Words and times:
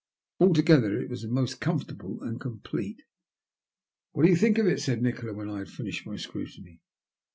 Alto 0.39 0.63
gether 0.63 0.97
it 0.99 1.11
was 1.11 1.27
most 1.27 1.61
comfortable 1.61 2.23
and 2.23 2.41
complete. 2.41 3.03
"What 4.13 4.23
do 4.23 4.29
you 4.31 4.35
think 4.35 4.57
of 4.57 4.65
it?" 4.65 4.81
said 4.81 4.99
Nikola, 5.03 5.35
when 5.35 5.47
I 5.51 5.59
had 5.59 5.69
finished 5.69 6.07
my 6.07 6.15
scrutiny. 6.15 6.81